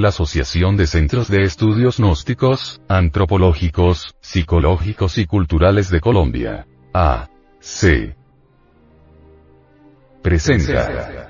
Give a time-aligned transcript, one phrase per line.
[0.00, 6.68] la Asociación de Centros de Estudios Gnósticos, Antropológicos, Psicológicos y Culturales de Colombia.
[6.94, 7.28] A.
[7.58, 8.14] C.
[10.22, 11.26] Presenta.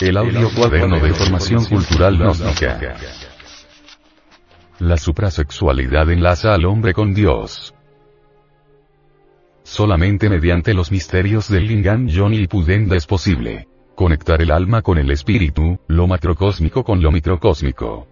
[0.00, 2.96] El audio cuaderno de formación cultural gnóstica.
[4.80, 7.76] La suprasexualidad enlaza al hombre con Dios.
[9.62, 13.69] Solamente mediante los misterios del Lingam Yoni y Pudenda es posible
[14.00, 18.08] conectar el alma con el espíritu, lo macrocósmico con lo microcósmico.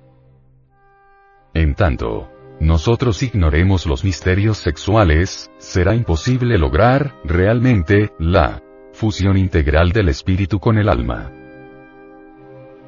[1.54, 2.30] En tanto,
[2.60, 8.60] nosotros ignoremos los misterios sexuales, será imposible lograr, realmente, la
[8.92, 11.32] fusión integral del espíritu con el alma.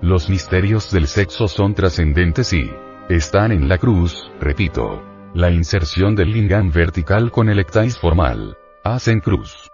[0.03, 2.71] Los misterios del sexo son trascendentes y
[3.09, 5.03] están en la cruz, repito.
[5.33, 8.59] La inserción del lingam vertical con el ectais formal.
[8.85, 9.71] Hacen cruz.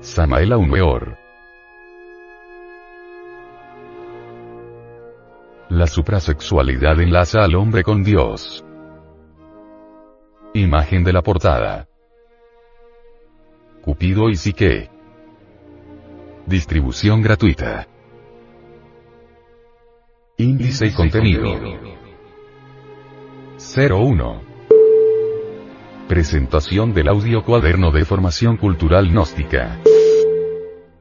[0.00, 1.25] Samael Weor.
[5.76, 8.64] La suprasexualidad enlaza al hombre con Dios.
[10.54, 11.86] Imagen de la portada.
[13.82, 14.88] Cupido y Psique.
[16.46, 17.86] Distribución gratuita.
[20.38, 21.52] Índice y contenido.
[23.58, 24.42] 01.
[26.08, 29.78] Presentación del audio cuaderno de formación cultural gnóstica.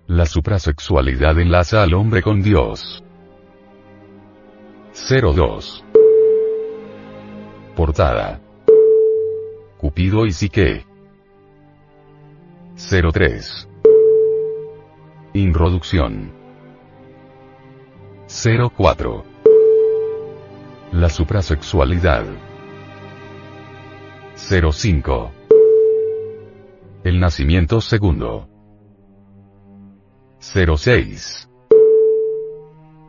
[0.08, 3.05] La suprasexualidad enlaza al hombre con Dios.
[4.96, 5.84] 02.
[7.76, 8.40] Portada.
[9.78, 10.86] Cupido y Psique.
[12.78, 13.68] 03.
[15.34, 16.32] Introducción.
[18.26, 19.26] 04.
[20.94, 22.23] La suprasexualidad.
[24.38, 25.32] 05.
[27.04, 28.48] El nacimiento segundo.
[30.40, 31.50] 06.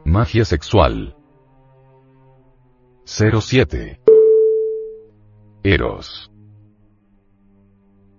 [0.04, 1.15] Magia sexual.
[3.08, 4.00] 07.
[5.62, 6.28] Eros.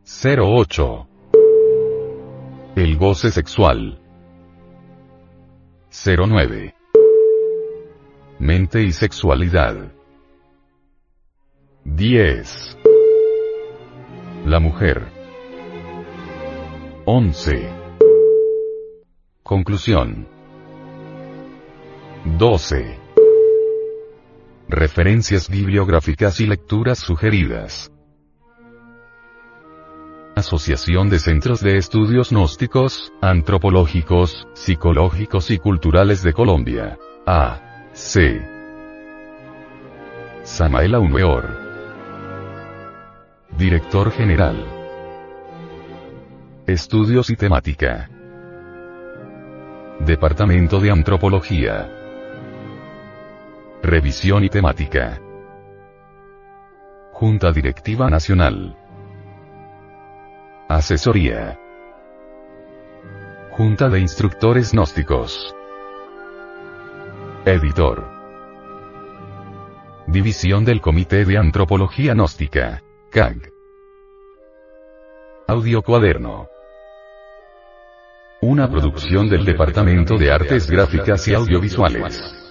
[0.06, 1.08] 08.
[2.78, 4.00] El goce sexual.
[5.92, 6.74] 09.
[8.40, 9.92] Mente y sexualidad.
[11.84, 12.78] 10.
[14.46, 15.06] La mujer.
[17.04, 17.70] 11.
[19.44, 20.30] Conclusión.
[22.38, 23.07] 12.
[24.70, 27.90] Referencias bibliográficas y lecturas sugeridas.
[30.36, 36.98] Asociación de Centros de Estudios Gnósticos, Antropológicos, Psicológicos y Culturales de Colombia.
[37.26, 37.86] A.
[37.94, 38.42] C.
[40.44, 41.48] Samael Aumeor.
[43.58, 44.66] Director General.
[46.68, 48.10] Estudios y Temática.
[50.02, 52.07] Departamento de Antropología.
[53.84, 55.22] Revisión y temática.
[57.14, 58.76] Junta Directiva Nacional.
[60.68, 61.60] Asesoría.
[63.52, 65.56] Junta de Instructores Gnósticos.
[67.46, 68.10] Editor.
[70.08, 72.82] División del Comité de Antropología Gnóstica.
[73.12, 73.52] CAG.
[75.48, 76.50] Audio Cuaderno.
[78.42, 82.47] Una producción del Departamento de Artes Gráficas y Audiovisuales.